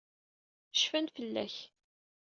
Cfan 0.77 1.07
fell-ak. 1.15 1.55